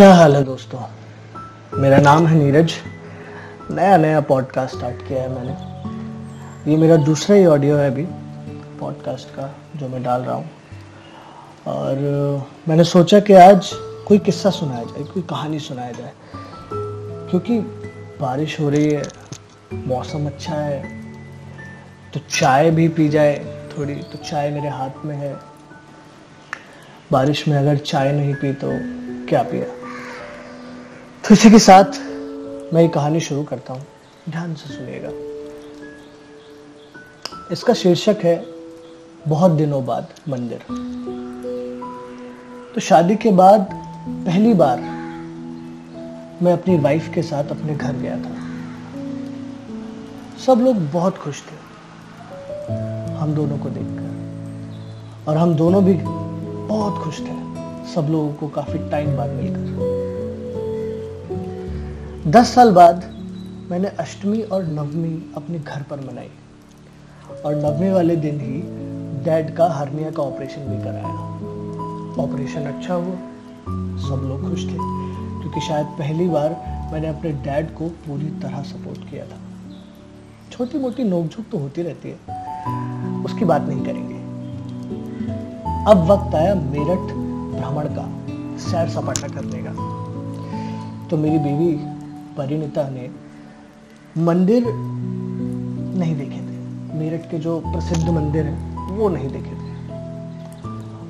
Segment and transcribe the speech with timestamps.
[0.00, 0.80] क्या हाल है दोस्तों?
[1.78, 2.72] मेरा नाम है नीरज।
[3.70, 8.04] नया नया पॉडकास्ट स्टार्ट किया है मैंने। ये मेरा दूसरा ही ऑडियो है अभी
[8.80, 10.50] पॉडकास्ट का, जो मैं डाल रहा हूँ।
[11.66, 11.98] और
[12.68, 13.70] मैंने सोचा कि आज
[14.08, 16.12] कोई किस्सा सुनाया जाए, कोई कहानी सुनाया जाए।
[17.30, 17.58] क्योंकि
[18.20, 19.02] बारिश हो रही है,
[19.74, 20.82] मौसम अच्छा है
[22.14, 23.36] तो चाय भी पी जाए
[23.76, 25.34] थोड़ी तो चाय मेरे हाथ में है।
[27.12, 28.70] बारिश में अगर चाय नहीं पी तो
[29.28, 29.79] क्या पिया?
[31.30, 31.98] तो इसी के साथ
[32.74, 33.82] मैं ये कहानी शुरू करता हूँ।
[34.30, 35.10] ध्यान से सुनिएगा।
[37.52, 38.44] इसका शीर्षक है,
[39.28, 40.64] बहुत दिनों बाद मंदिर।
[42.74, 43.68] तो शादी के बाद
[44.08, 44.80] पहली बार
[46.42, 48.34] मैं अपनी वाइफ के साथ अपने घर गया था।
[50.46, 51.56] सब लोग बहुत खुश थे,
[53.14, 57.34] हम दोनों को देखकर। और हम दोनों भी बहुत खुश थे,
[57.94, 59.99] सब लोगों को काफ़ी टाइम बाद मिलकर।
[62.26, 63.04] दस साल बाद
[63.70, 66.30] मैंने अष्टमी और नवमी अपने घर पर मनाई।
[67.44, 68.60] और नवमी वाले दिन ही
[69.24, 73.14] डैड का हर्निया का ऑपरेशन भी कराया। ऑपरेशन अच्छा हुआ।
[74.00, 74.76] सब लोग खुश थे,
[75.40, 76.50] क्योंकि शायद पहली बार
[76.92, 79.38] मैंने अपने डैड को पूरी तरह सपोर्ट किया था।
[80.52, 84.14] छोटी मोटी नोकझोंक तो होती रहती है। उसकी बात नहीं करेंगे।
[85.90, 87.14] अब वक्त आया मेरठ
[87.60, 88.08] भ्रमण का
[88.70, 89.72] सैर सपाटा करने का।
[91.08, 91.89] तो मेरी बीवी
[92.40, 93.10] परिणीता ने
[94.18, 94.64] मंदिर
[95.98, 99.90] नहीं देखे थे। मेरठ के जो प्रसिद्ध मंदिर है, वो नहीं देखे थे।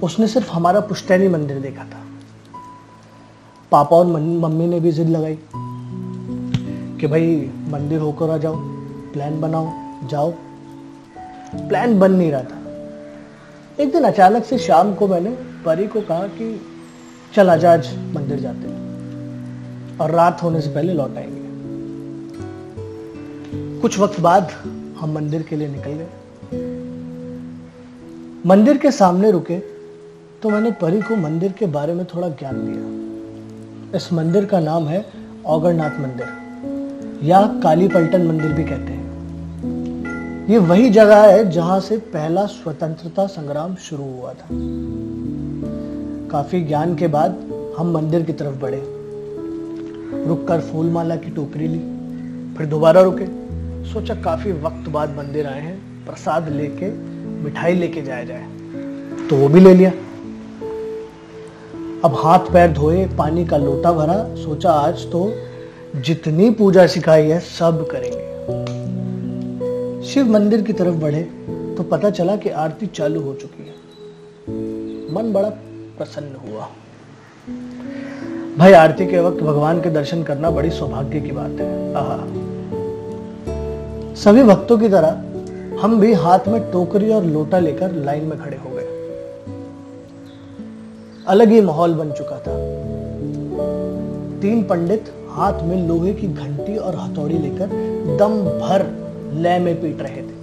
[0.01, 2.01] उसने सिर्फ़ हमारा पुश्तैनी मंदिर देखा था।
[3.73, 5.39] पापा और मम्मी ने भी जिद लगाई
[7.01, 8.55] कि भाई, मंदिर होकर आ जाओ,
[9.13, 9.71] प्लान बनाओ,
[10.09, 10.31] जाओ।
[11.55, 12.59] प्लान बन नहीं रहा था।
[13.81, 15.31] एक दिन अचानक से शाम को मैंने
[15.65, 16.61] परी को कहा कि,
[17.35, 18.90] चल आज मंदिर जाते हैं।
[20.01, 21.51] और रात होने से पहले लौट आएँगे।
[23.81, 24.51] कुछ वक्त बाद
[25.01, 26.09] हम मंदिर के लिए निकल गए।
[28.47, 29.59] मंदिर के सामने रुके
[30.43, 34.87] तो मैंने परी को मंदिर के बारे में थोड़ा ज्ञान दिया। इस मंदिर का नाम
[34.87, 35.07] है
[35.47, 36.27] औगरनाथ मंदिर,
[37.23, 43.27] या काली पलटन मंदिर भी कहते हैं। ये वही जगह है जहाँ से पहला स्वतंत्रता
[43.27, 44.49] संग्राम शुरू हुआ था।
[46.31, 47.37] काफ़ी ज्ञान के बाद
[47.79, 49.00] हम मंदिर की तरफ़ बढ़े।
[50.15, 51.79] रुककर फूल माला की टोकरी ली,
[52.57, 53.27] फिर दोबारा रुके।
[53.93, 56.91] सोचा काफ़ी वक्त बाद मंदिर आए हैं, प्रसाद लेके,
[57.43, 58.47] मिठाई लेके जाया जाए।
[59.31, 59.91] तो वो भी ले लिया।
[62.05, 65.33] अब हाथ पैर धोए, पानी का लोटा भरा, सोचा आज तो
[65.97, 68.21] जितनी पूजा सिखाई है, सब करेंगे।
[70.07, 71.23] शिव मंदिर की तरफ़ बढ़े
[71.77, 73.75] तो पता चला कि आरती चालू हो चुकी है।
[75.15, 75.49] मन बड़ा
[75.99, 76.69] प्रसन्न हुआ।
[78.61, 82.17] भाई, आरती के वक्त भगवान के दर्शन करना बड़ी सौभाग्य की बात है। आहा।
[84.15, 88.57] सभी भक्तों की तरह हम भी हाथ में टोकरी और लोटा लेकर लाइन में खड़े
[88.57, 88.85] हो गए।
[91.27, 92.57] अलग ही माहौल बन चुका था।
[94.41, 97.67] तीन पंडित हाथ में लोहे की घंटी और हथौड़ी लेकर
[98.19, 98.87] दम भर
[99.35, 100.39] लय में पीट रहे थे।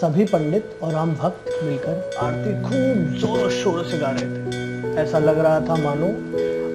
[0.00, 4.45] सभी पंडित और आम भक्त मिलकर आरती खूब ज़ोर शोर से गा रहे थे।
[4.98, 6.06] ऐसा लग रहा था मानो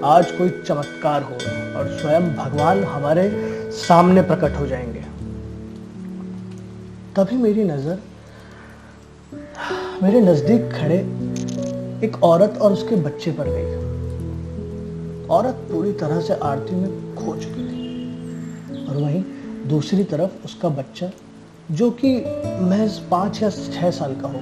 [0.08, 1.36] आज कोई चमत्कार हो
[1.80, 3.30] और स्वयं भगवान हमारे
[3.72, 5.02] सामने प्रकट हो जाएँगे।
[7.16, 7.98] तभी मेरी नज़र,
[10.04, 10.98] मेरे नज़दीक खड़े
[12.08, 13.80] एक औरत और उसके बच्चे पर गई।
[15.28, 19.24] औरत पूरी तरह से आरती में खो चुकी थी और वहीं
[19.70, 21.12] दूसरी तरफ़ उसका बच्चा,
[21.72, 22.16] जो कि
[22.62, 24.42] महज पाँच या छह साल का हो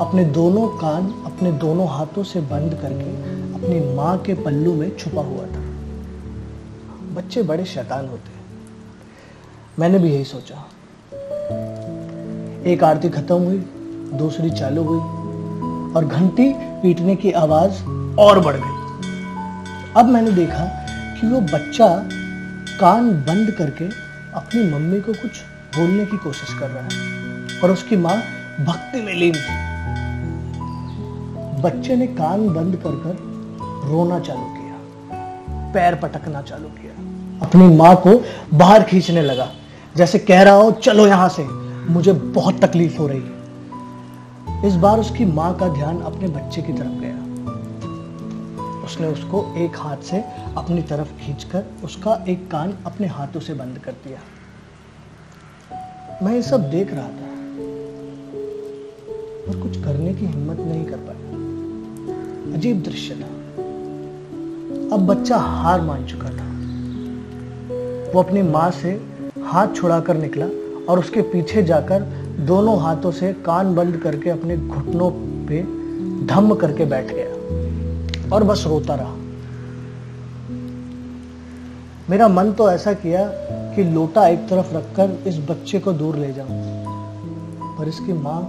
[0.00, 3.10] अपने दोनों कान अपने दोनों हाथों से बंद करके
[3.54, 5.60] अपनी माँ के पल्लू में छुपा हुआ था।
[7.14, 8.44] बच्चे बड़े शैतान होते हैं।
[9.78, 10.68] मैंने भी यही सोचा।
[12.66, 13.58] एक आरती खत्म हुई,
[14.14, 15.00] दूसरी चालू हुई
[15.94, 17.82] और घंटी पीटने की आवाज़
[18.20, 19.04] और बढ़ गई।
[19.96, 20.64] अब मैंने देखा
[21.20, 21.88] कि वो बच्चा
[22.80, 23.84] कान बंद करके
[24.34, 25.40] अपनी मम्मी को कुछ
[25.78, 28.16] बोलने की कोशिश कर रहा है और उसकी माँ
[28.60, 29.67] भक्ति में लीन थी।
[31.60, 33.16] बच्चे ने कान बंद कर कर
[33.88, 34.76] रोना चालू किया,
[35.72, 36.92] पैर पटकना चालू किया।
[37.46, 38.12] अपनी माँ को
[38.58, 39.48] बाहर खींचने लगा,
[39.96, 41.44] जैसे कह रहा हो, चलो यहाँ से,
[41.92, 46.72] मुझे बहुत तकलीफ़ हो रही है। इस बार उसकी माँ का ध्यान अपने बच्चे की
[46.72, 47.16] तरफ़ गया।
[48.84, 50.18] उसने उसको एक हाथ से
[50.56, 54.18] अपनी तरफ़ खींचकर उसका एक कान अपने हाथों से बंद कर दिया।
[56.22, 57.28] मैं ये सब देख रहा था
[59.48, 61.27] और कुछ करने की हिम्मत नहीं कर पाया।
[62.54, 63.26] अजीब दृश्य था।
[64.94, 66.46] अब बच्चा हार मान चुका था।
[68.12, 68.90] वो अपनी माँ से
[69.44, 70.46] हाथ छुड़ाकर निकला
[70.84, 72.00] और उसके पीछे जाकर
[72.46, 75.10] दोनों हाथों से कान बंद करके अपने घुटनों
[75.46, 75.62] पे
[76.26, 77.30] धम्म करके बैठ गया
[78.34, 79.14] और बस रोता रहा।
[82.10, 83.22] मेरा मन तो ऐसा किया
[83.74, 86.48] कि लोटा एक तरफ़ रखकर इस बच्चे को दूर ले जाऊँ,
[87.78, 88.40] पर इसकी माँ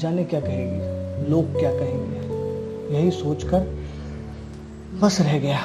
[0.00, 2.11] जाने क्या कहेगी, लोग क्या कहेंगे?
[2.92, 3.60] यही सोचकर
[5.02, 5.58] बस रह गया।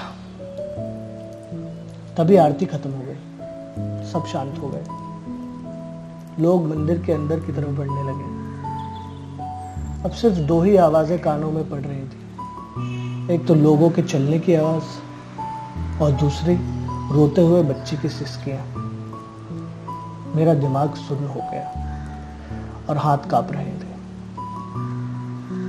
[2.18, 3.16] तभी आरती खत्म हो गई।
[4.12, 4.84] सब शांत हो गए।
[6.44, 8.48] लोग मंदिर के अंदर की तरफ़ बढ़ने लगे।
[10.04, 12.28] अब सिर्फ़ दो ही आवाज़ें कानों में पड़ रही थी।
[13.36, 14.84] एक तो लोगों के चलने की आवाज़
[16.04, 16.56] और दूसरी
[17.16, 18.64] रोते हुए बच्चे की सिसकियाँ।
[20.36, 21.72] मेरा दिमाग सुन्न हो गया
[22.90, 23.98] और हाथ काँप रहे थे।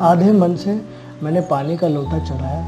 [0.03, 2.61] आधे मन से मैंने पानी का लोटा चढ़ाया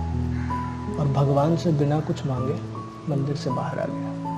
[0.98, 2.54] और भगवान से बिना कुछ मांगे
[3.08, 4.29] मंदिर से बाहर आ गया।